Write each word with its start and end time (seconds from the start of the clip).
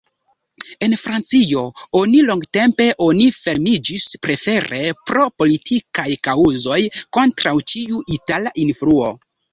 En 0.85 0.93
Francio 1.01 1.59
oni 1.99 2.21
longtempe 2.29 2.87
oni 3.07 3.27
fermiĝis, 3.35 4.07
prefere 4.25 4.81
pro 5.11 5.27
politikaj 5.43 6.09
kaŭzoj, 6.29 6.81
kontraŭ 7.19 7.55
ĉiu 7.75 8.03
itala 8.19 8.57
influo. 8.67 9.13